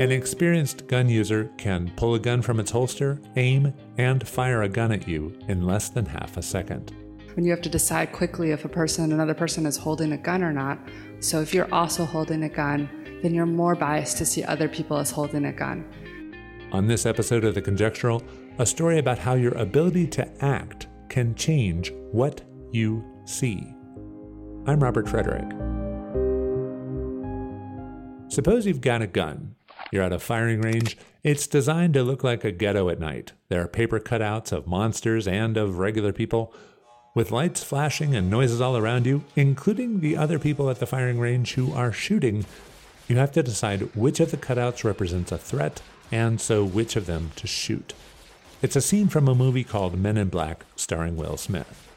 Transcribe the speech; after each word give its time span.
An 0.00 0.12
experienced 0.12 0.86
gun 0.86 1.08
user 1.08 1.50
can 1.58 1.90
pull 1.96 2.14
a 2.14 2.20
gun 2.20 2.40
from 2.40 2.60
its 2.60 2.70
holster, 2.70 3.20
aim, 3.34 3.74
and 3.96 4.26
fire 4.28 4.62
a 4.62 4.68
gun 4.68 4.92
at 4.92 5.08
you 5.08 5.36
in 5.48 5.66
less 5.66 5.88
than 5.88 6.06
half 6.06 6.36
a 6.36 6.42
second. 6.42 6.92
When 7.34 7.44
you 7.44 7.50
have 7.50 7.62
to 7.62 7.68
decide 7.68 8.12
quickly 8.12 8.52
if 8.52 8.64
a 8.64 8.68
person, 8.68 9.10
another 9.10 9.34
person 9.34 9.66
is 9.66 9.76
holding 9.76 10.12
a 10.12 10.16
gun 10.16 10.44
or 10.44 10.52
not, 10.52 10.78
so 11.18 11.40
if 11.40 11.52
you're 11.52 11.72
also 11.74 12.04
holding 12.04 12.44
a 12.44 12.48
gun, 12.48 12.88
then 13.22 13.34
you're 13.34 13.44
more 13.46 13.74
biased 13.74 14.18
to 14.18 14.24
see 14.24 14.44
other 14.44 14.68
people 14.68 14.96
as 14.98 15.10
holding 15.10 15.46
a 15.46 15.52
gun. 15.52 15.84
On 16.70 16.86
this 16.86 17.04
episode 17.04 17.44
of 17.44 17.56
The 17.56 17.62
Conjectural, 17.62 18.22
a 18.58 18.66
story 18.66 18.98
about 18.98 19.18
how 19.18 19.34
your 19.34 19.54
ability 19.54 20.06
to 20.08 20.44
act 20.44 20.86
can 21.08 21.34
change 21.34 21.92
what 22.12 22.42
you 22.70 23.04
see. 23.24 23.74
I'm 24.68 24.80
Robert 24.84 25.08
Frederick. 25.08 25.50
Suppose 28.30 28.66
you've 28.66 28.82
got 28.82 29.00
a 29.00 29.06
gun 29.06 29.56
you're 29.90 30.02
at 30.02 30.12
a 30.12 30.18
firing 30.18 30.60
range. 30.60 30.98
It's 31.22 31.46
designed 31.46 31.94
to 31.94 32.02
look 32.02 32.22
like 32.22 32.44
a 32.44 32.52
ghetto 32.52 32.90
at 32.90 33.00
night. 33.00 33.32
There 33.48 33.62
are 33.62 33.68
paper 33.68 33.98
cutouts 33.98 34.52
of 34.52 34.66
monsters 34.66 35.26
and 35.26 35.56
of 35.56 35.78
regular 35.78 36.12
people. 36.12 36.52
With 37.14 37.30
lights 37.30 37.64
flashing 37.64 38.14
and 38.14 38.28
noises 38.28 38.60
all 38.60 38.76
around 38.76 39.06
you, 39.06 39.24
including 39.34 40.00
the 40.00 40.18
other 40.18 40.38
people 40.38 40.68
at 40.68 40.78
the 40.78 40.86
firing 40.86 41.18
range 41.18 41.54
who 41.54 41.72
are 41.72 41.90
shooting, 41.90 42.44
you 43.08 43.16
have 43.16 43.32
to 43.32 43.42
decide 43.42 43.94
which 43.96 44.20
of 44.20 44.30
the 44.30 44.36
cutouts 44.36 44.84
represents 44.84 45.32
a 45.32 45.38
threat 45.38 45.80
and 46.12 46.40
so 46.40 46.62
which 46.62 46.94
of 46.94 47.06
them 47.06 47.30
to 47.36 47.46
shoot. 47.46 47.94
It's 48.60 48.76
a 48.76 48.82
scene 48.82 49.08
from 49.08 49.28
a 49.28 49.34
movie 49.34 49.64
called 49.64 49.98
Men 49.98 50.18
in 50.18 50.28
Black 50.28 50.66
starring 50.76 51.16
Will 51.16 51.38
Smith. 51.38 51.88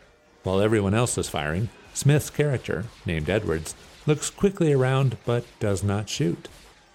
While 0.43 0.61
everyone 0.61 0.93
else 0.93 1.17
is 1.17 1.27
firing, 1.27 1.69
Smith's 1.93 2.29
character, 2.29 2.85
named 3.05 3.29
Edwards, 3.29 3.75
looks 4.05 4.29
quickly 4.29 4.73
around 4.73 5.17
but 5.25 5.45
does 5.59 5.83
not 5.83 6.09
shoot. 6.09 6.47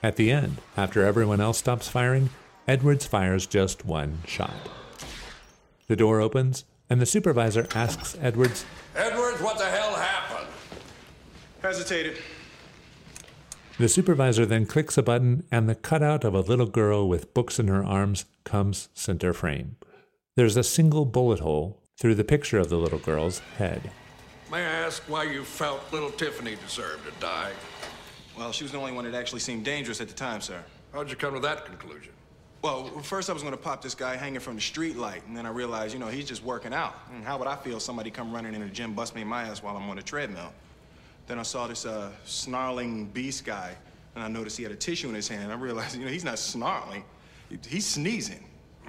At 0.03 0.17
the 0.17 0.31
end, 0.31 0.59
after 0.77 1.05
everyone 1.05 1.41
else 1.41 1.59
stops 1.59 1.89
firing, 1.89 2.31
Edwards 2.69 3.07
fires 3.07 3.47
just 3.47 3.85
one 3.85 4.19
shot. 4.27 4.69
The 5.89 5.97
door 5.97 6.21
opens, 6.21 6.65
and 6.91 7.01
the 7.01 7.07
supervisor 7.07 7.67
asks 7.75 8.17
Edwards, 8.21 8.65
Edwards, 8.95 9.41
what 9.41 9.59
the 9.59 9.65
hell 9.65 9.95
happened? 9.95 10.49
Hesitated. 11.63 12.19
The 13.79 13.89
supervisor 13.89 14.47
then 14.47 14.67
clicks 14.67 14.97
a 14.97 15.03
button, 15.03 15.45
and 15.53 15.69
the 15.69 15.75
cutout 15.75 16.25
of 16.25 16.35
a 16.35 16.41
little 16.41 16.67
girl 16.67 17.09
with 17.09 17.35
books 17.35 17.59
in 17.59 17.69
her 17.69 17.85
arms 17.85 18.25
comes 18.45 18.89
center 18.95 19.33
frame. 19.33 19.77
There's 20.35 20.57
a 20.57 20.65
single 20.65 21.05
bullet 21.05 21.41
hole 21.41 21.83
through 21.99 22.15
the 22.15 22.25
picture 22.25 22.59
of 22.59 22.69
the 22.69 22.79
little 22.79 22.99
girl's 22.99 23.41
head. 23.59 23.91
May 24.51 24.59
I 24.59 24.71
ask 24.85 25.03
why 25.09 25.25
you 25.25 25.43
felt 25.43 25.93
little 25.93 26.11
Tiffany 26.11 26.55
deserved 26.55 27.05
to 27.05 27.11
die? 27.21 27.51
Well, 28.39 28.53
she 28.53 28.63
was 28.63 28.71
the 28.71 28.79
only 28.79 28.93
one 28.93 29.05
that 29.05 29.15
actually 29.15 29.41
seemed 29.41 29.65
dangerous 29.65 30.01
at 30.01 30.07
the 30.07 30.15
time, 30.15 30.41
sir. 30.41 30.63
How'd 30.93 31.11
you 31.11 31.17
come 31.17 31.35
to 31.35 31.41
that 31.41 31.65
conclusion? 31.65 32.13
Well, 32.63 32.87
first 33.03 33.29
I 33.29 33.33
was 33.33 33.43
gonna 33.43 33.57
pop 33.57 33.83
this 33.83 33.97
guy 33.97 34.15
hanging 34.15 34.39
from 34.39 34.55
the 34.55 34.61
street 34.61 34.97
light, 34.97 35.27
and 35.27 35.37
then 35.37 35.47
I 35.47 35.49
realized, 35.49 35.95
you 35.95 35.99
know, 35.99 36.07
he's 36.07 36.27
just 36.27 36.45
working 36.45 36.73
out. 36.73 36.95
And 37.13 37.25
how 37.25 37.39
would 37.39 37.49
I 37.49 37.57
feel 37.57 37.79
if 37.79 37.83
somebody 37.83 38.09
come 38.11 38.33
running 38.33 38.55
in 38.55 38.61
the 38.61 38.69
gym, 38.69 38.95
bust 38.95 39.17
me 39.17 39.23
in 39.23 39.29
my 39.29 39.43
ass 39.43 39.65
while 39.65 39.77
I'm 39.77 39.91
on 39.91 39.99
a 39.99 40.03
treadmill? 40.03 40.53
Then 41.27 41.41
I 41.41 41.43
saw 41.43 41.67
this 41.67 41.85
uh, 41.85 42.13
snarling 42.25 43.07
beast 43.07 43.45
guy, 43.45 43.75
and 44.15 44.23
I 44.23 44.29
noticed 44.29 44.57
he 44.57 44.63
had 44.63 44.73
a 44.73 44.77
tissue 44.77 45.09
in 45.09 45.15
his 45.17 45.27
hand. 45.27 45.51
I 45.51 45.57
realized, 45.57 45.97
you 45.97 46.05
know, 46.05 46.11
he's 46.11 46.25
not 46.25 46.39
snarling, 46.39 47.05
he's 47.67 47.87
sneezing. 47.87 48.45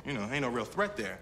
You 0.06 0.14
know, 0.14 0.30
ain't 0.32 0.42
no 0.42 0.50
real 0.50 0.66
threat 0.66 0.96
there. 0.96 1.18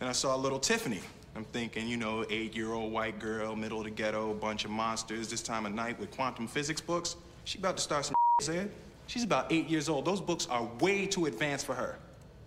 And 0.00 0.08
I 0.08 0.12
saw 0.12 0.36
little 0.36 0.60
Tiffany. 0.60 1.00
I'm 1.36 1.44
thinking, 1.44 1.86
you 1.86 1.96
know, 1.96 2.24
eight-year-old 2.28 2.92
white 2.92 3.18
girl, 3.18 3.54
middle 3.54 3.78
of 3.78 3.84
the 3.84 3.90
ghetto, 3.90 4.34
bunch 4.34 4.64
of 4.64 4.70
monsters, 4.70 5.30
this 5.30 5.42
time 5.42 5.64
of 5.64 5.72
night 5.72 5.98
with 5.98 6.10
quantum 6.10 6.48
physics 6.48 6.80
books. 6.80 7.16
She 7.44 7.58
about 7.58 7.76
to 7.76 7.82
start 7.82 8.04
some 8.06 8.14
Ed. 8.48 8.70
She's 9.06 9.24
about 9.24 9.52
eight 9.52 9.68
years 9.68 9.88
old. 9.88 10.04
Those 10.04 10.20
books 10.20 10.46
are 10.48 10.68
way 10.80 11.06
too 11.06 11.26
advanced 11.26 11.66
for 11.66 11.74
her. 11.74 11.98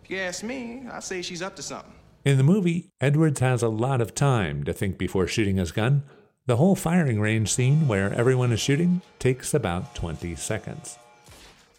If 0.04 0.10
you 0.10 0.18
ask 0.18 0.44
me, 0.44 0.84
I 0.92 1.00
say 1.00 1.22
she's 1.22 1.42
up 1.42 1.56
to 1.58 1.62
something. 1.62 1.94
In 2.26 2.38
the 2.38 2.44
movie, 2.44 2.90
Edwards 3.02 3.42
has 3.42 3.62
a 3.62 3.70
lot 3.70 4.00
of 4.00 4.16
time 4.16 4.64
to 4.64 4.74
think 4.74 4.98
before 4.98 5.28
shooting 5.28 5.58
his 5.58 5.72
gun. 5.72 6.04
The 6.46 6.56
whole 6.58 6.76
firing 6.76 7.20
range 7.20 7.54
scene 7.54 7.88
where 7.88 8.14
everyone 8.14 8.52
is 8.52 8.60
shooting 8.60 9.02
takes 9.20 9.54
about 9.54 9.94
20 9.96 10.36
seconds. 10.36 10.98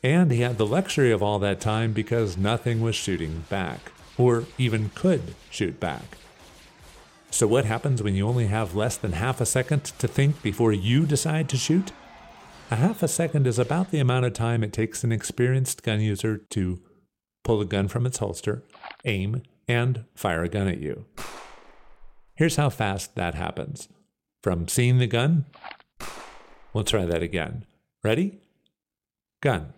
And 0.03 0.31
he 0.31 0.43
had 0.43 0.59
the 0.59 0.66
luxury 0.66 1.10
of 1.12 1.22
all 1.22 1.38
that 1.38 1.60
time 1.60 1.93
because 1.93 2.37
nothing 2.37 2.82
was 2.82 2.94
shooting 2.94 3.44
back, 3.48 3.93
or 4.19 4.44
even 4.59 4.91
could 4.94 5.34
shoot 5.50 5.81
back. 5.81 6.19
So, 7.34 7.48
what 7.48 7.64
happens 7.64 8.00
when 8.00 8.14
you 8.14 8.28
only 8.28 8.46
have 8.46 8.76
less 8.76 8.96
than 8.96 9.10
half 9.10 9.40
a 9.40 9.44
second 9.44 9.86
to 9.98 10.06
think 10.06 10.40
before 10.40 10.72
you 10.72 11.04
decide 11.04 11.48
to 11.48 11.56
shoot? 11.56 11.90
A 12.70 12.76
half 12.76 13.02
a 13.02 13.08
second 13.08 13.48
is 13.48 13.58
about 13.58 13.90
the 13.90 13.98
amount 13.98 14.24
of 14.24 14.34
time 14.34 14.62
it 14.62 14.72
takes 14.72 15.02
an 15.02 15.10
experienced 15.10 15.82
gun 15.82 16.00
user 16.00 16.36
to 16.50 16.80
pull 17.42 17.60
a 17.60 17.64
gun 17.64 17.88
from 17.88 18.06
its 18.06 18.18
holster, 18.18 18.62
aim, 19.04 19.42
and 19.66 20.04
fire 20.14 20.44
a 20.44 20.48
gun 20.48 20.68
at 20.68 20.78
you. 20.78 21.06
Here's 22.36 22.54
how 22.54 22.70
fast 22.70 23.16
that 23.16 23.34
happens. 23.34 23.88
From 24.40 24.68
seeing 24.68 24.98
the 24.98 25.08
gun, 25.08 25.46
we'll 26.72 26.84
try 26.84 27.04
that 27.04 27.24
again. 27.24 27.66
Ready? 28.04 28.38
Gun. 29.40 29.72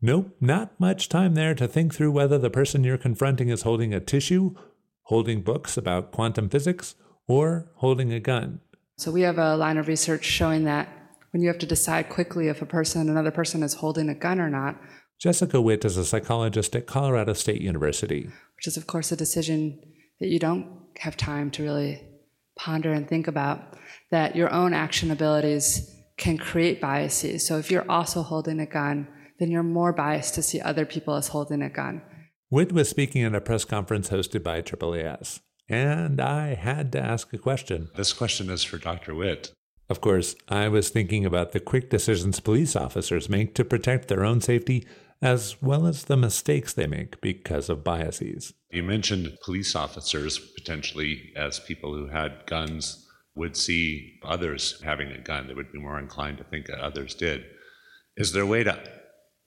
Nope, 0.00 0.34
not 0.40 0.80
much 0.80 1.10
time 1.10 1.34
there 1.34 1.54
to 1.54 1.68
think 1.68 1.94
through 1.94 2.12
whether 2.12 2.38
the 2.38 2.48
person 2.48 2.82
you're 2.82 2.96
confronting 2.96 3.50
is 3.50 3.60
holding 3.60 3.92
a 3.92 4.00
tissue, 4.00 4.54
holding 5.08 5.40
books 5.40 5.76
about 5.76 6.12
quantum 6.12 6.48
physics, 6.48 6.94
or 7.26 7.70
holding 7.76 8.12
a 8.12 8.20
gun. 8.20 8.60
So 8.96 9.10
we 9.10 9.22
have 9.22 9.38
a 9.38 9.56
line 9.56 9.78
of 9.78 9.88
research 9.88 10.24
showing 10.24 10.64
that 10.64 10.88
when 11.30 11.42
you 11.42 11.48
have 11.48 11.58
to 11.58 11.66
decide 11.66 12.08
quickly 12.08 12.48
if 12.48 12.62
a 12.62 12.66
person, 12.66 13.08
another 13.08 13.30
person 13.30 13.62
is 13.62 13.74
holding 13.74 14.08
a 14.08 14.14
gun 14.14 14.40
or 14.40 14.50
not. 14.50 14.80
Jessica 15.18 15.60
Witt 15.60 15.84
is 15.84 15.96
a 15.96 16.04
psychologist 16.04 16.76
at 16.76 16.86
Colorado 16.86 17.32
State 17.32 17.60
University. 17.60 18.28
Which 18.56 18.66
is, 18.66 18.76
of 18.76 18.86
course, 18.86 19.10
a 19.10 19.16
decision 19.16 19.80
that 20.20 20.28
you 20.28 20.38
don't 20.38 20.66
have 20.98 21.16
time 21.16 21.50
to 21.52 21.62
really 21.62 22.02
ponder 22.56 22.92
and 22.92 23.08
think 23.08 23.28
about, 23.28 23.78
that 24.10 24.36
your 24.36 24.52
own 24.52 24.74
action 24.74 25.10
abilities 25.10 25.94
can 26.16 26.36
create 26.36 26.80
biases. 26.80 27.46
So 27.46 27.58
if 27.58 27.70
you're 27.70 27.90
also 27.90 28.22
holding 28.22 28.60
a 28.60 28.66
gun, 28.66 29.08
then 29.38 29.50
you're 29.50 29.62
more 29.62 29.92
biased 29.92 30.34
to 30.34 30.42
see 30.42 30.60
other 30.60 30.84
people 30.84 31.14
as 31.14 31.28
holding 31.28 31.62
a 31.62 31.70
gun. 31.70 32.02
Witt 32.50 32.72
was 32.72 32.88
speaking 32.88 33.22
at 33.24 33.34
a 33.34 33.40
press 33.40 33.64
conference 33.64 34.08
hosted 34.10 34.42
by 34.42 34.62
AAAS 34.62 35.40
and 35.68 36.20
I 36.20 36.54
had 36.54 36.92
to 36.92 37.00
ask 37.00 37.32
a 37.32 37.38
question. 37.38 37.88
This 37.96 38.12
question 38.12 38.50
is 38.50 38.64
for 38.64 38.78
Dr. 38.78 39.14
Witt. 39.14 39.52
Of 39.90 40.00
course, 40.00 40.34
I 40.48 40.68
was 40.68 40.90
thinking 40.90 41.24
about 41.24 41.52
the 41.52 41.60
quick 41.60 41.90
decisions 41.90 42.40
police 42.40 42.76
officers 42.76 43.28
make 43.28 43.54
to 43.54 43.64
protect 43.64 44.08
their 44.08 44.24
own 44.24 44.40
safety, 44.40 44.86
as 45.22 45.60
well 45.62 45.86
as 45.86 46.04
the 46.04 46.16
mistakes 46.16 46.72
they 46.72 46.86
make 46.86 47.20
because 47.20 47.68
of 47.68 47.84
biases. 47.84 48.52
You 48.70 48.82
mentioned 48.82 49.36
police 49.42 49.74
officers 49.74 50.38
potentially 50.38 51.32
as 51.36 51.58
people 51.58 51.94
who 51.94 52.08
had 52.08 52.46
guns 52.46 53.06
would 53.34 53.56
see 53.56 54.18
others 54.24 54.80
having 54.82 55.10
a 55.10 55.20
gun. 55.20 55.46
They 55.46 55.54
would 55.54 55.72
be 55.72 55.78
more 55.78 55.98
inclined 55.98 56.38
to 56.38 56.44
think 56.44 56.66
that 56.66 56.80
others 56.80 57.14
did. 57.14 57.44
Is 58.16 58.32
there 58.32 58.42
a 58.42 58.46
way 58.46 58.64
to 58.64 58.78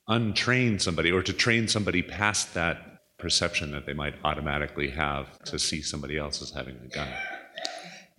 untrain 0.10 0.82
somebody 0.82 1.12
or 1.12 1.22
to 1.22 1.34
train 1.34 1.68
somebody 1.68 2.02
past 2.02 2.54
that 2.54 2.91
perception 3.22 3.72
that 3.72 3.86
they 3.86 3.94
might 3.94 4.16
automatically 4.24 4.90
have 4.90 5.40
to 5.44 5.60
see 5.60 5.82
somebody 5.82 6.18
else 6.18 6.42
as 6.42 6.52
having 6.52 6.76
a 6.84 6.88
gun? 6.88 7.08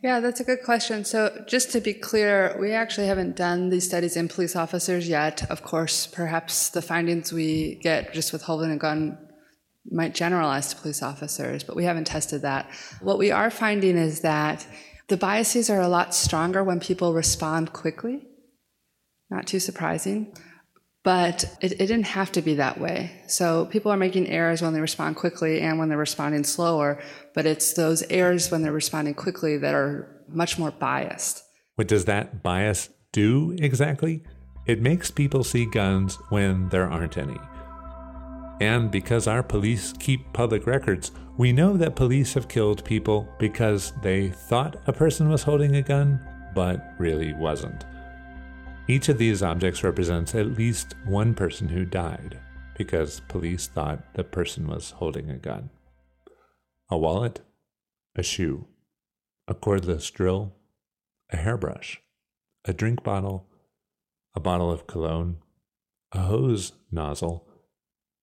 Yeah, 0.03 0.19
that's 0.19 0.41
a 0.41 0.45
good 0.45 0.63
question. 0.65 1.05
So, 1.05 1.45
just 1.47 1.71
to 1.73 1.81
be 1.81 1.95
clear, 1.95 2.57
we 2.61 2.73
actually 2.73 3.07
haven't 3.07 3.37
done 3.37 3.71
these 3.71 3.87
studies 3.87 4.17
in 4.17 4.29
police 4.29 4.57
officers 4.57 5.09
yet. 5.09 5.49
Of 5.49 5.63
course, 5.63 6.09
perhaps 6.09 6.71
the 6.71 6.83
findings 6.83 7.33
we 7.33 7.77
get 7.83 8.13
just 8.13 8.33
with 8.33 8.43
holding 8.43 8.73
a 8.73 8.77
gun 8.77 9.17
might 9.91 10.15
generalize 10.15 10.69
to 10.69 10.77
police 10.77 11.03
officers, 11.03 11.63
but 11.63 11.77
we 11.77 11.85
haven't 11.85 12.07
tested 12.07 12.43
that. 12.43 12.69
What 13.01 13.19
we 13.19 13.31
are 13.31 13.51
finding 13.51 13.97
is 13.97 14.21
that 14.21 14.67
the 15.09 15.17
biases 15.17 15.71
are 15.71 15.81
a 15.81 15.89
lot 15.89 16.15
stronger 16.15 16.65
when 16.65 16.81
people 16.81 17.15
respond 17.15 17.73
quickly. 17.73 18.27
Not 19.31 19.47
too 19.47 19.61
surprising. 19.61 20.35
But 21.05 21.45
it, 21.61 21.73
it, 21.73 21.87
didn't 21.87 22.07
have 22.07 22.31
to 22.33 22.43
be 22.43 22.55
that 22.55 22.79
way. 22.79 23.11
So 23.27 23.67
people 23.67 23.91
are 23.91 23.97
making 23.97 24.29
errors 24.29 24.63
when 24.63 24.73
they 24.73 24.81
respond 24.81 25.17
quickly 25.17 25.61
and 25.61 25.79
when 25.79 25.89
they're 25.89 25.99
responding 25.99 26.45
slower, 26.45 27.03
but 27.35 27.45
it's 27.45 27.73
those 27.73 28.03
errors 28.05 28.53
when 28.53 28.63
they're 28.63 28.71
responding 28.71 29.15
quickly 29.15 29.57
that 29.57 29.75
are 29.75 30.25
much 30.29 30.59
more 30.59 30.71
biased. 30.71 31.43
What 31.75 31.89
does 31.89 32.05
that 32.05 32.45
bias 32.45 32.89
do 33.11 33.57
exactly? 33.59 34.23
It 34.67 34.81
makes 34.81 35.11
people 35.11 35.43
see 35.43 35.67
guns 35.67 36.19
when 36.29 36.69
there 36.69 36.89
aren't 36.89 37.19
any. 37.19 37.39
And 38.61 38.93
because 38.93 39.27
our 39.27 39.43
police 39.43 39.93
keep 39.99 40.33
public 40.33 40.69
records, 40.69 41.11
we 41.37 41.53
know 41.53 41.77
that 41.77 41.97
police 41.97 42.35
have 42.35 42.47
killed 42.47 42.85
people 42.85 43.29
because 43.41 43.93
they 44.03 44.29
thought 44.29 44.77
a 44.87 44.93
person 44.93 45.29
was 45.29 45.43
holding 45.43 45.75
a 45.75 45.83
gun, 45.83 46.21
but 46.55 46.95
really 46.99 47.33
wasn't. 47.33 47.85
Each 48.89 49.09
of 49.09 49.19
these 49.19 49.45
objects 49.45 49.85
represents 49.85 50.35
at 50.35 50.59
least 50.59 50.97
one 51.07 51.35
person 51.35 51.69
who 51.69 51.85
died 51.85 52.41
because 52.77 53.21
police 53.29 53.69
thought 53.69 54.15
the 54.15 54.25
person 54.25 54.67
was 54.67 54.91
holding 54.91 55.31
a 55.31 55.37
gun. 55.37 55.71
A 56.91 56.99
wallet, 56.99 57.41
a 58.17 58.25
shoe, 58.25 58.67
a 59.47 59.55
cordless 59.55 60.13
drill, 60.13 60.53
a 61.31 61.37
hairbrush, 61.37 62.01
a 62.65 62.73
drink 62.73 63.05
bottle, 63.05 63.47
a 64.35 64.41
bottle 64.41 64.71
of 64.71 64.89
cologne, 64.89 65.37
a 66.11 66.23
hose 66.23 66.73
nozzle, 66.91 67.47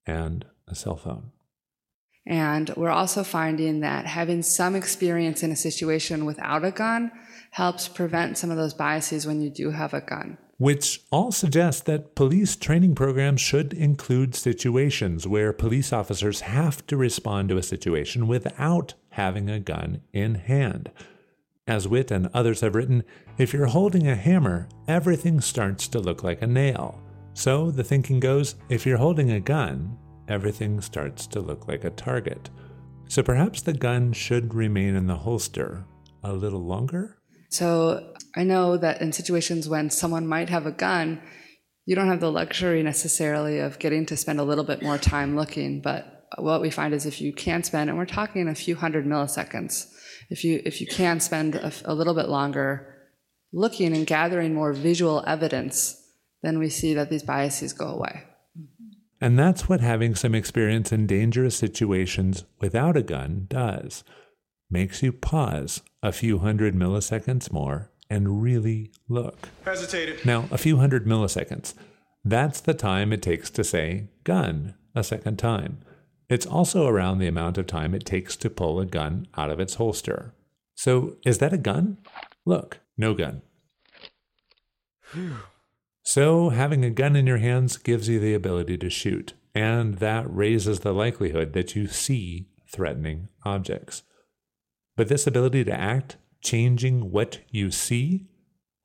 and 0.06 0.46
a 0.68 0.76
cell 0.76 0.98
phone. 0.98 1.32
And 2.28 2.70
we're 2.76 2.90
also 2.90 3.24
finding 3.24 3.80
that 3.80 4.06
having 4.06 4.44
some 4.44 4.76
experience 4.76 5.42
in 5.42 5.52
a 5.52 5.56
situation 5.56 6.26
without 6.26 6.66
a 6.66 6.72
gun 6.72 7.12
helps 7.52 7.88
prevent 7.88 8.38
some 8.38 8.52
of 8.52 8.58
those 8.58 8.74
biases 8.74 9.26
when 9.26 9.42
you 9.42 9.50
do 9.50 9.72
have 9.72 9.94
a 9.94 10.02
gun. 10.02 10.38
Which 10.60 11.02
all 11.10 11.32
suggests 11.32 11.82
that 11.84 12.16
police 12.16 12.58
training 12.58 12.94
programs 12.94 13.40
should 13.40 13.72
include 13.72 14.36
situations 14.36 15.26
where 15.26 15.54
police 15.54 15.94
officers 15.94 16.42
have 16.42 16.86
to 16.88 16.98
respond 16.98 17.48
to 17.50 17.58
a 17.58 17.64
situation 17.64 18.28
without 18.28 18.94
having 19.12 19.50
a 19.50 19.62
gun 19.62 20.02
in 20.12 20.36
hand. 20.36 20.92
As 21.66 21.88
Witt 21.88 22.12
and 22.12 22.30
others 22.34 22.60
have 22.60 22.76
written, 22.76 23.06
if 23.38 23.54
you're 23.54 23.68
holding 23.68 24.08
a 24.08 24.16
hammer, 24.16 24.68
everything 24.86 25.40
starts 25.40 25.88
to 25.88 26.00
look 26.00 26.24
like 26.24 26.42
a 26.42 26.48
nail. 26.48 27.02
So 27.34 27.72
the 27.72 27.84
thinking 27.84 28.20
goes 28.20 28.56
if 28.68 28.86
you're 28.86 28.98
holding 28.98 29.32
a 29.32 29.40
gun, 29.40 29.98
everything 30.28 30.82
starts 30.82 31.26
to 31.28 31.40
look 31.40 31.70
like 31.70 31.86
a 31.86 31.90
target. 31.92 32.50
So 33.08 33.24
perhaps 33.24 33.62
the 33.62 33.72
gun 33.72 34.12
should 34.12 34.54
remain 34.54 34.96
in 34.96 35.08
the 35.08 35.16
holster 35.16 35.86
a 36.22 36.34
little 36.34 36.66
longer? 36.66 37.18
So 37.50 38.14
I 38.36 38.44
know 38.44 38.78
that 38.78 39.02
in 39.02 39.12
situations 39.12 39.68
when 39.68 39.90
someone 39.90 40.28
might 40.28 40.50
have 40.50 40.66
a 40.66 40.72
gun, 40.72 41.22
you 41.86 41.96
don't 41.96 42.08
have 42.08 42.20
the 42.20 42.32
luxury 42.32 42.84
necessarily 42.84 43.60
of 43.60 43.80
getting 43.80 44.06
to 44.08 44.18
spend 44.18 44.40
a 44.40 44.44
little 44.44 44.64
bit 44.64 44.84
more 44.84 44.98
time 44.98 45.36
looking, 45.36 45.82
but 45.82 46.28
what 46.38 46.62
we 46.62 46.70
find 46.70 46.94
is 46.94 47.06
if 47.06 47.22
you 47.22 47.34
can 47.34 47.64
spend, 47.64 47.90
and 47.90 47.98
we're 47.98 48.06
talking 48.06 48.48
a 48.48 48.56
few 48.56 48.76
hundred 48.76 49.06
milliseconds, 49.06 49.92
if 50.30 50.44
you 50.44 50.62
if 50.64 50.80
you 50.80 50.88
can 50.88 51.20
spend 51.20 51.56
a, 51.56 51.72
a 51.86 51.94
little 51.94 52.14
bit 52.14 52.30
longer 52.30 52.96
looking 53.52 53.96
and 53.96 54.06
gathering 54.06 54.54
more 54.54 54.74
visual 54.74 55.24
evidence, 55.26 56.00
then 56.44 56.60
we 56.60 56.70
see 56.70 56.94
that 56.94 57.10
these 57.10 57.24
biases 57.24 57.74
go 57.74 57.88
away. 57.88 58.24
And 59.20 59.38
that's 59.38 59.68
what 59.68 59.82
having 59.82 60.16
some 60.16 60.36
experience 60.36 60.92
in 60.92 61.08
dangerous 61.08 61.58
situations 61.58 62.46
without 62.62 62.96
a 62.96 63.04
gun 63.04 63.48
does. 63.50 64.04
Makes 64.70 65.02
you 65.02 65.12
pause 65.12 65.82
a 66.04 66.12
few 66.12 66.38
hundred 66.38 66.76
milliseconds 66.76 67.52
more 67.52 67.92
and 68.10 68.42
really 68.42 68.92
look. 69.08 69.50
Hesitated. 69.66 70.26
Now, 70.26 70.48
a 70.52 70.58
few 70.58 70.78
hundred 70.78 71.06
milliseconds. 71.06 71.74
That's 72.24 72.60
the 72.60 72.74
time 72.74 73.14
it 73.14 73.22
takes 73.22 73.50
to 73.52 73.64
say 73.64 74.10
gun 74.24 74.76
a 74.96 75.04
second 75.04 75.38
time. 75.38 75.80
It's 76.30 76.46
also 76.46 76.88
around 76.88 77.20
the 77.20 77.28
amount 77.28 77.58
of 77.58 77.68
time 77.68 77.94
it 77.94 78.06
takes 78.06 78.36
to 78.38 78.50
pull 78.50 78.80
a 78.80 78.86
gun 78.86 79.28
out 79.36 79.50
of 79.50 79.60
its 79.60 79.76
holster. 79.76 80.34
So, 80.76 81.18
is 81.26 81.40
that 81.40 81.54
a 81.54 81.58
gun? 81.58 81.98
Look, 82.46 82.80
no 82.98 83.14
gun. 83.14 83.42
So, 86.04 86.50
having 86.50 86.86
a 86.86 86.90
gun 86.90 87.16
in 87.16 87.28
your 87.28 87.38
hands 87.38 87.78
gives 87.78 88.08
you 88.08 88.20
the 88.20 88.34
ability 88.34 88.78
to 88.78 88.90
shoot, 88.90 89.34
and 89.56 89.96
that 89.96 90.26
raises 90.28 90.80
the 90.80 90.94
likelihood 90.94 91.54
that 91.54 91.76
you 91.76 91.88
see 91.88 92.48
threatening 92.72 93.30
objects. 93.44 94.04
But 94.96 95.08
this 95.08 95.28
ability 95.28 95.64
to 95.66 95.74
act, 95.74 96.18
changing 96.42 97.12
what 97.12 97.40
you 97.50 97.72
see, 97.72 98.28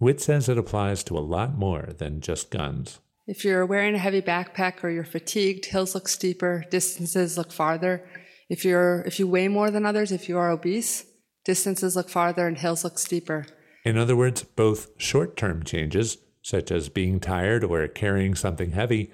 Witt 0.01 0.21
says 0.21 0.49
it 0.49 0.59
applies 0.59 1.05
to 1.05 1.17
a 1.17 1.21
lot 1.21 1.57
more 1.57 1.91
than 1.97 2.21
just 2.21 2.51
guns. 2.51 3.01
If 3.27 3.45
you're 3.45 3.65
wearing 3.65 3.95
a 3.95 3.99
heavy 3.99 4.21
backpack 4.21 4.85
or 4.85 4.91
you're 4.91 5.05
fatigued, 5.05 5.67
hills 5.67 5.95
look 5.95 6.09
steeper, 6.09 6.65
distances 6.71 7.39
look 7.39 7.53
farther. 7.53 8.07
If 8.51 8.65
you're 8.65 9.03
if 9.07 9.19
you 9.19 9.27
weigh 9.27 9.49
more 9.49 9.71
than 9.71 9.87
others, 9.87 10.13
if 10.13 10.29
you 10.29 10.37
are 10.37 10.51
obese, 10.51 11.07
distances 11.45 11.97
look 11.97 12.11
farther 12.11 12.47
and 12.47 12.59
hills 12.59 12.85
look 12.85 12.99
steeper. 12.99 13.47
In 13.85 13.97
other 13.97 14.17
words, 14.17 14.43
both 14.43 14.89
short-term 14.99 15.63
changes 15.63 16.19
such 16.45 16.71
as 16.71 16.91
being 16.91 17.19
tired 17.19 17.65
or 17.65 17.89
carrying 17.89 18.35
something 18.35 18.73
heavy, 18.73 19.11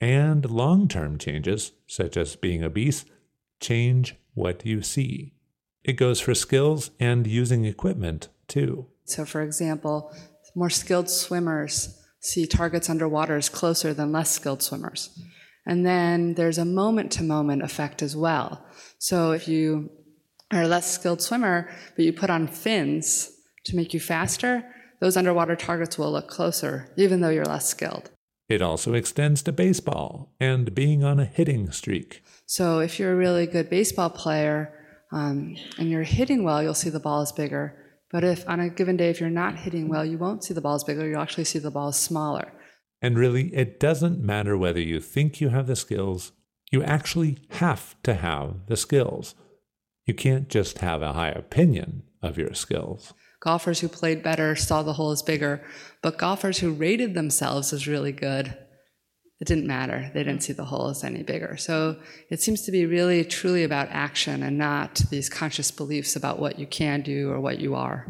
and 0.00 0.50
long 0.50 0.88
term 0.88 1.16
changes, 1.16 1.72
such 1.86 2.16
as 2.16 2.34
being 2.34 2.64
obese, 2.64 3.04
change 3.60 4.16
what 4.34 4.66
you 4.66 4.82
see. 4.82 5.32
It 5.84 5.94
goes 5.94 6.20
for 6.20 6.34
skills 6.34 6.90
and 7.00 7.26
using 7.26 7.64
equipment 7.64 8.28
too. 8.46 8.86
So, 9.04 9.24
for 9.24 9.42
example, 9.42 10.14
more 10.54 10.70
skilled 10.70 11.10
swimmers 11.10 11.98
see 12.20 12.46
targets 12.46 12.88
underwater 12.88 13.36
as 13.36 13.48
closer 13.48 13.92
than 13.92 14.12
less 14.12 14.30
skilled 14.30 14.62
swimmers. 14.62 15.10
And 15.66 15.84
then 15.84 16.34
there's 16.34 16.58
a 16.58 16.64
moment 16.64 17.10
to 17.12 17.22
moment 17.22 17.62
effect 17.62 18.02
as 18.02 18.16
well. 18.16 18.64
So, 18.98 19.32
if 19.32 19.48
you 19.48 19.90
are 20.52 20.62
a 20.62 20.68
less 20.68 20.90
skilled 20.92 21.20
swimmer, 21.20 21.68
but 21.96 22.04
you 22.04 22.12
put 22.12 22.30
on 22.30 22.46
fins 22.46 23.30
to 23.64 23.76
make 23.76 23.94
you 23.94 24.00
faster, 24.00 24.64
those 25.00 25.16
underwater 25.16 25.56
targets 25.56 25.98
will 25.98 26.12
look 26.12 26.28
closer, 26.28 26.92
even 26.96 27.20
though 27.20 27.30
you're 27.30 27.44
less 27.44 27.68
skilled. 27.68 28.10
It 28.48 28.62
also 28.62 28.94
extends 28.94 29.42
to 29.42 29.52
baseball 29.52 30.34
and 30.38 30.74
being 30.74 31.02
on 31.02 31.18
a 31.18 31.24
hitting 31.24 31.70
streak. 31.72 32.22
So 32.46 32.80
if 32.80 32.98
you're 32.98 33.12
a 33.12 33.16
really 33.16 33.46
good 33.46 33.70
baseball 33.70 34.10
player 34.10 34.72
um, 35.12 35.56
and 35.78 35.90
you're 35.90 36.02
hitting 36.02 36.42
well, 36.42 36.62
you'll 36.62 36.74
see 36.74 36.90
the 36.90 36.98
ball 36.98 37.22
is 37.22 37.32
bigger. 37.32 37.78
But 38.10 38.24
if 38.24 38.48
on 38.48 38.60
a 38.60 38.68
given 38.68 38.96
day, 38.96 39.10
if 39.10 39.20
you're 39.20 39.30
not 39.30 39.58
hitting 39.58 39.88
well, 39.88 40.04
you 40.04 40.18
won't 40.18 40.44
see 40.44 40.54
the 40.54 40.60
ball 40.60 40.74
as 40.74 40.84
bigger. 40.84 41.06
You'll 41.06 41.20
actually 41.20 41.44
see 41.44 41.58
the 41.58 41.70
ball 41.70 41.88
as 41.88 41.98
smaller. 41.98 42.52
And 43.00 43.18
really, 43.18 43.54
it 43.54 43.78
doesn't 43.80 44.20
matter 44.20 44.56
whether 44.56 44.80
you 44.80 45.00
think 45.00 45.40
you 45.40 45.50
have 45.50 45.66
the 45.66 45.76
skills, 45.76 46.32
you 46.70 46.82
actually 46.82 47.38
have 47.50 47.94
to 48.04 48.14
have 48.14 48.66
the 48.66 48.76
skills. 48.76 49.34
You 50.06 50.14
can't 50.14 50.48
just 50.48 50.78
have 50.78 51.02
a 51.02 51.12
high 51.12 51.30
opinion 51.30 52.04
of 52.22 52.38
your 52.38 52.54
skills. 52.54 53.12
Golfers 53.40 53.80
who 53.80 53.88
played 53.88 54.22
better 54.22 54.54
saw 54.54 54.82
the 54.82 54.94
hole 54.94 55.10
as 55.10 55.22
bigger, 55.22 55.62
but 56.00 56.16
golfers 56.16 56.58
who 56.58 56.72
rated 56.72 57.14
themselves 57.14 57.72
as 57.72 57.88
really 57.88 58.12
good, 58.12 58.56
it 59.42 59.48
didn't 59.48 59.66
matter. 59.66 60.08
They 60.14 60.22
didn't 60.22 60.44
see 60.44 60.52
the 60.52 60.66
hole 60.66 60.88
as 60.88 61.02
any 61.02 61.24
bigger. 61.24 61.56
So 61.56 61.96
it 62.30 62.40
seems 62.40 62.62
to 62.62 62.70
be 62.70 62.86
really 62.86 63.24
truly 63.24 63.64
about 63.64 63.88
action 63.90 64.40
and 64.40 64.56
not 64.56 65.02
these 65.10 65.28
conscious 65.28 65.72
beliefs 65.72 66.14
about 66.14 66.38
what 66.38 66.60
you 66.60 66.66
can 66.68 67.02
do 67.02 67.28
or 67.28 67.40
what 67.40 67.58
you 67.58 67.74
are. 67.74 68.06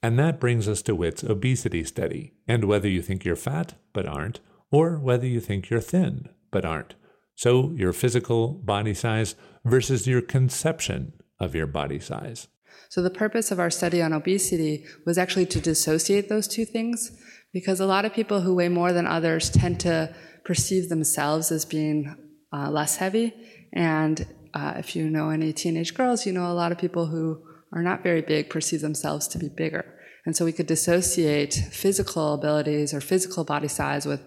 And 0.00 0.16
that 0.20 0.38
brings 0.38 0.68
us 0.68 0.82
to 0.82 0.94
Witt's 0.94 1.24
obesity 1.24 1.82
study, 1.82 2.34
and 2.46 2.66
whether 2.66 2.86
you 2.88 3.02
think 3.02 3.24
you're 3.24 3.34
fat 3.34 3.74
but 3.92 4.06
aren't, 4.06 4.38
or 4.70 5.00
whether 5.00 5.26
you 5.26 5.40
think 5.40 5.70
you're 5.70 5.80
thin 5.80 6.28
but 6.52 6.64
aren't. 6.64 6.94
So 7.34 7.72
your 7.72 7.92
physical 7.92 8.52
body 8.52 8.94
size 8.94 9.34
versus 9.64 10.06
your 10.06 10.22
conception 10.22 11.14
of 11.40 11.56
your 11.56 11.66
body 11.66 11.98
size. 11.98 12.46
So 12.90 13.02
the 13.02 13.10
purpose 13.10 13.50
of 13.50 13.58
our 13.58 13.70
study 13.70 14.00
on 14.00 14.12
obesity 14.12 14.84
was 15.04 15.18
actually 15.18 15.46
to 15.46 15.60
dissociate 15.60 16.28
those 16.28 16.46
two 16.46 16.64
things 16.64 17.10
because 17.52 17.80
a 17.80 17.86
lot 17.86 18.04
of 18.04 18.14
people 18.14 18.42
who 18.42 18.54
weigh 18.54 18.68
more 18.68 18.92
than 18.92 19.06
others 19.06 19.50
tend 19.50 19.80
to 19.80 20.14
perceive 20.46 20.88
themselves 20.88 21.50
as 21.50 21.64
being 21.64 22.16
uh, 22.52 22.70
less 22.70 22.96
heavy. 22.96 23.34
And 23.72 24.26
uh, 24.54 24.74
if 24.76 24.96
you 24.96 25.10
know 25.10 25.30
any 25.30 25.52
teenage 25.52 25.92
girls, 25.92 26.24
you 26.24 26.32
know 26.32 26.50
a 26.50 26.54
lot 26.54 26.72
of 26.72 26.78
people 26.78 27.06
who 27.06 27.42
are 27.74 27.82
not 27.82 28.02
very 28.02 28.22
big 28.22 28.48
perceive 28.48 28.80
themselves 28.80 29.26
to 29.28 29.38
be 29.38 29.48
bigger. 29.48 29.84
And 30.24 30.36
so 30.36 30.44
we 30.44 30.52
could 30.52 30.66
dissociate 30.66 31.54
physical 31.54 32.34
abilities 32.34 32.94
or 32.94 33.00
physical 33.00 33.44
body 33.44 33.68
size 33.68 34.06
with 34.06 34.22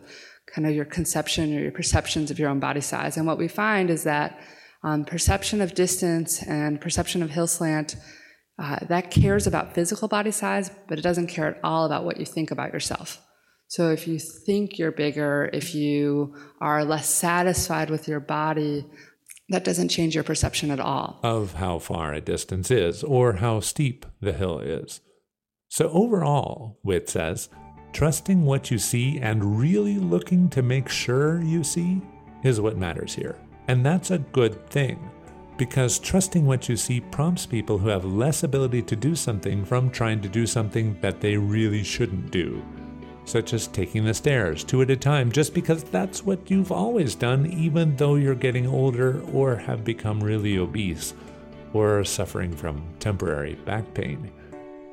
kind 0.54 0.68
of 0.68 0.76
your 0.76 0.86
conception 0.86 1.56
or 1.56 1.62
your 1.62 1.72
perceptions 1.72 2.30
of 2.32 2.38
your 2.38 2.50
own 2.50 2.60
body 2.60 2.82
size. 2.82 3.18
And 3.18 3.26
what 3.26 3.38
we 3.38 3.48
find 3.48 3.90
is 3.90 4.04
that 4.04 4.40
um, 4.84 5.06
perception 5.06 5.62
of 5.62 5.74
distance 5.74 6.44
and 6.44 6.80
perception 6.80 7.24
of 7.24 7.30
hill 7.32 7.48
slant 7.48 7.96
uh, 8.58 8.78
that 8.88 9.10
cares 9.10 9.48
about 9.48 9.74
physical 9.74 10.08
body 10.08 10.32
size, 10.32 10.70
but 10.88 11.00
it 11.00 11.02
doesn't 11.02 11.28
care 11.28 11.48
at 11.48 11.60
all 11.64 11.86
about 11.86 12.04
what 12.04 12.20
you 12.20 12.26
think 12.26 12.52
about 12.52 12.74
yourself. 12.74 13.22
So 13.70 13.92
if 13.92 14.08
you 14.08 14.18
think 14.18 14.80
you're 14.80 14.92
bigger, 14.92 15.48
if 15.54 15.76
you 15.76 16.36
are 16.60 16.84
less 16.84 17.08
satisfied 17.08 17.92
with 17.92 18.08
your 18.08 18.20
body, 18.20 18.84
that 19.50 19.64
doesn't 19.64 19.90
change 19.90 20.16
your 20.16 20.24
perception 20.24 20.72
at 20.72 20.80
all. 20.80 21.20
Of 21.22 21.54
how 21.54 21.78
far 21.78 22.12
a 22.12 22.20
distance 22.20 22.72
is 22.72 23.04
or 23.04 23.34
how 23.34 23.60
steep 23.60 24.08
the 24.20 24.34
hill 24.34 24.60
is. 24.60 25.02
So 25.68 25.88
overall, 25.90 26.80
Witt 26.82 27.10
says, 27.10 27.50
trusting 27.94 28.44
what 28.44 28.72
you 28.72 28.80
see 28.80 29.20
and 29.20 29.60
really 29.60 30.00
looking 30.00 30.50
to 30.50 30.64
make 30.64 30.90
sure 30.90 31.40
you 31.40 31.64
see 31.64 32.02
is 32.44 32.60
what 32.60 32.76
matters 32.76 33.14
here. 33.14 33.38
And 33.68 33.86
that's 33.86 34.10
a 34.10 34.18
good 34.18 34.68
thing 34.72 35.12
because 35.60 36.00
trusting 36.00 36.46
what 36.46 36.70
you 36.70 36.76
see 36.76 37.02
prompts 37.02 37.46
people 37.46 37.78
who 37.78 37.90
have 37.90 38.06
less 38.06 38.42
ability 38.42 38.82
to 38.82 38.96
do 38.96 39.14
something 39.14 39.64
from 39.64 39.92
trying 39.92 40.22
to 40.22 40.30
do 40.30 40.48
something 40.48 40.98
that 41.02 41.22
they 41.22 41.38
really 41.38 41.84
shouldn't 41.84 42.32
do, 42.32 42.64
such 43.30 43.54
as 43.54 43.68
taking 43.68 44.04
the 44.04 44.14
stairs 44.14 44.64
two 44.64 44.82
at 44.82 44.90
a 44.90 44.96
time 44.96 45.32
just 45.32 45.54
because 45.54 45.84
that's 45.84 46.26
what 46.26 46.50
you've 46.50 46.72
always 46.72 47.16
done, 47.16 47.46
even 47.46 47.96
though 47.96 48.16
you're 48.16 48.36
getting 48.36 48.68
older 48.68 49.22
or 49.32 49.56
have 49.56 49.84
become 49.84 50.20
really 50.20 50.58
obese 50.58 51.14
or 51.74 52.04
suffering 52.04 52.56
from 52.56 52.84
temporary 53.00 53.56
back 53.66 53.94
pain. 53.94 54.32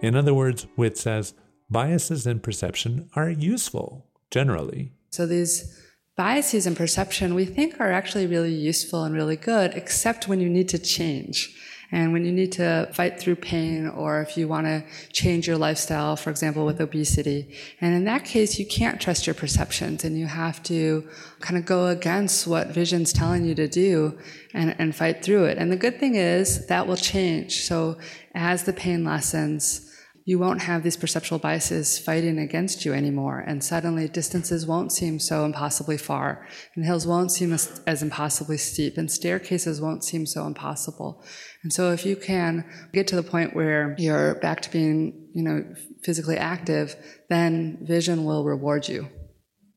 In 0.02 0.14
other 0.14 0.34
words, 0.34 0.66
Witt 0.76 0.98
says 0.98 1.34
biases 1.70 2.26
in 2.26 2.40
perception 2.40 3.08
are 3.14 3.30
useful 3.30 4.06
generally. 4.30 4.92
So 5.10 5.26
these 5.26 5.82
biases 6.16 6.66
in 6.66 6.74
perception 6.74 7.34
we 7.34 7.44
think 7.46 7.80
are 7.80 7.92
actually 7.92 8.26
really 8.26 8.54
useful 8.54 9.04
and 9.04 9.14
really 9.14 9.36
good, 9.36 9.72
except 9.74 10.28
when 10.28 10.40
you 10.40 10.48
need 10.48 10.68
to 10.68 10.78
change. 10.78 11.54
And 11.92 12.12
when 12.12 12.24
you 12.24 12.32
need 12.32 12.52
to 12.52 12.88
fight 12.92 13.20
through 13.20 13.36
pain 13.36 13.88
or 13.88 14.20
if 14.20 14.36
you 14.36 14.48
want 14.48 14.66
to 14.66 14.84
change 15.12 15.46
your 15.46 15.56
lifestyle, 15.56 16.16
for 16.16 16.30
example, 16.30 16.66
with 16.66 16.80
obesity, 16.80 17.54
and 17.80 17.94
in 17.94 18.04
that 18.04 18.24
case, 18.24 18.58
you 18.58 18.66
can't 18.66 19.00
trust 19.00 19.26
your 19.26 19.34
perceptions 19.34 20.04
and 20.04 20.18
you 20.18 20.26
have 20.26 20.62
to 20.64 21.08
kind 21.40 21.56
of 21.56 21.64
go 21.64 21.86
against 21.86 22.46
what 22.46 22.68
vision's 22.68 23.12
telling 23.12 23.44
you 23.44 23.54
to 23.54 23.68
do 23.68 24.18
and, 24.52 24.74
and 24.78 24.96
fight 24.96 25.22
through 25.24 25.44
it. 25.44 25.58
And 25.58 25.70
the 25.70 25.76
good 25.76 26.00
thing 26.00 26.16
is 26.16 26.66
that 26.66 26.86
will 26.86 26.96
change. 26.96 27.60
So 27.64 27.98
as 28.34 28.64
the 28.64 28.72
pain 28.72 29.04
lessens, 29.04 29.85
you 30.28 30.40
won't 30.40 30.62
have 30.62 30.82
these 30.82 30.96
perceptual 30.96 31.38
biases 31.38 32.00
fighting 32.00 32.36
against 32.36 32.84
you 32.84 32.92
anymore. 32.92 33.38
And 33.38 33.62
suddenly 33.62 34.08
distances 34.08 34.66
won't 34.66 34.90
seem 34.90 35.20
so 35.20 35.44
impossibly 35.44 35.96
far, 35.96 36.44
and 36.74 36.84
hills 36.84 37.06
won't 37.06 37.30
seem 37.30 37.52
as, 37.52 37.80
as, 37.86 38.02
impossibly 38.02 38.58
steep, 38.58 38.98
and 38.98 39.08
staircases 39.08 39.80
won't 39.80 40.02
seem 40.02 40.26
so 40.26 40.44
impossible. 40.44 41.22
And 41.62 41.72
so 41.72 41.92
if 41.92 42.04
you 42.04 42.16
can 42.16 42.68
get 42.92 43.06
to 43.06 43.16
the 43.16 43.22
point 43.22 43.54
where 43.54 43.94
you're 43.98 44.34
back 44.34 44.62
to 44.62 44.70
being, 44.70 45.28
you 45.32 45.44
know, 45.44 45.64
physically 46.02 46.36
active, 46.36 46.96
then 47.30 47.78
vision 47.82 48.24
will 48.24 48.44
reward 48.44 48.88
you. 48.88 49.08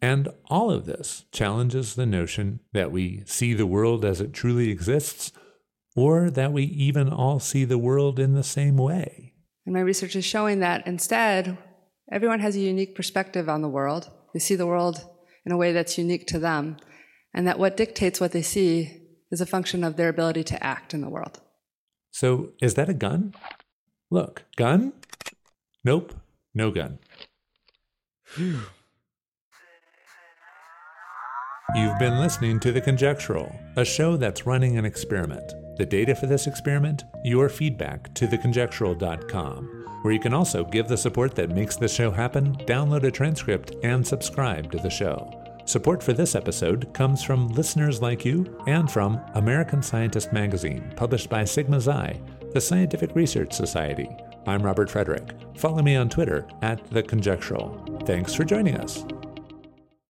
And 0.02 0.30
all 0.50 0.72
of 0.72 0.88
this 0.88 1.26
challenges 1.32 1.94
the 1.94 2.08
notion 2.08 2.62
that 2.74 2.92
we 2.92 3.22
see 3.28 3.54
the 3.54 3.68
world 3.68 4.04
as 4.04 4.20
it 4.20 4.34
truly 4.34 4.72
exists, 4.72 5.32
or 5.96 6.32
that 6.32 6.52
we 6.52 6.64
even 6.64 7.08
all 7.08 7.40
see 7.40 7.66
the 7.66 7.78
world 7.78 8.20
in 8.20 8.34
the 8.34 8.44
same 8.44 8.78
way. 8.78 9.29
And 9.70 9.76
my 9.76 9.82
research 9.82 10.16
is 10.16 10.26
showing 10.26 10.62
that 10.62 10.88
instead, 10.88 11.56
everyone 12.12 12.40
has 12.40 12.56
a 12.56 12.60
unique 12.60 12.96
perspective 12.96 13.48
on 13.48 13.62
the 13.62 13.70
world. 13.70 14.10
They 14.34 14.40
see 14.40 14.56
the 14.56 14.66
world 14.66 15.06
in 15.46 15.52
a 15.52 15.58
way 15.58 15.74
that's 15.74 15.96
unique 15.96 16.26
to 16.30 16.40
them, 16.40 16.78
and 17.36 17.46
that 17.46 17.60
what 17.60 17.78
dictates 17.78 18.20
what 18.20 18.32
they 18.32 18.42
see 18.42 19.00
is 19.30 19.42
a 19.42 19.46
function 19.46 19.84
of 19.84 19.96
their 19.96 20.10
ability 20.10 20.44
to 20.46 20.64
act 20.64 20.96
in 20.96 21.02
the 21.02 21.10
world. 21.10 21.40
So, 22.10 22.54
is 22.60 22.74
that 22.74 22.90
a 22.90 22.96
gun? 22.96 23.36
Look, 24.10 24.46
gun? 24.56 24.92
Nope, 25.84 26.16
no 26.56 26.72
gun. 26.72 26.98
You've 31.76 32.00
been 32.00 32.20
listening 32.20 32.60
to 32.62 32.72
The 32.72 32.82
Conjectural, 32.82 33.56
a 33.78 33.86
show 33.86 34.18
that's 34.18 34.48
running 34.48 34.80
an 34.80 34.86
experiment. 34.86 35.54
The 35.80 35.86
data 35.86 36.14
for 36.14 36.26
this 36.26 36.46
experiment, 36.46 37.06
your 37.24 37.48
feedback 37.48 38.14
to 38.16 38.28
theconjectural.com, 38.28 40.00
where 40.02 40.14
you 40.14 40.20
can 40.20 40.34
also 40.34 40.66
give 40.66 40.90
the 40.90 40.98
support 40.98 41.36
that 41.36 41.52
makes 41.56 41.78
the 41.78 41.88
show 41.88 42.12
happen, 42.12 42.54
download 42.66 43.04
a 43.04 43.12
transcript, 43.12 43.76
and 43.82 44.06
subscribe 44.06 44.70
to 44.74 44.78
the 44.78 44.90
show. 44.90 45.32
Support 45.64 46.04
for 46.04 46.12
this 46.12 46.36
episode 46.36 46.94
comes 46.94 47.24
from 47.24 47.48
listeners 47.48 48.02
like 48.02 48.26
you 48.26 48.62
and 48.68 48.92
from 48.92 49.22
American 49.36 49.82
Scientist 49.82 50.34
magazine, 50.34 50.92
published 50.98 51.30
by 51.30 51.46
Sigma 51.46 51.80
Xi, 51.80 52.20
the 52.52 52.60
Scientific 52.60 53.16
Research 53.16 53.54
Society. 53.54 54.10
I'm 54.46 54.64
Robert 54.64 54.90
Frederick. 54.90 55.32
Follow 55.56 55.82
me 55.82 55.96
on 55.96 56.10
Twitter 56.10 56.46
at 56.62 56.84
The 56.90 57.04
Conjectural. 57.04 58.02
Thanks 58.06 58.34
for 58.34 58.44
joining 58.44 58.76
us. 58.76 59.06